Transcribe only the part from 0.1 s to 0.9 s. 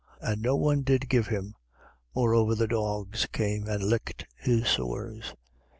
And no one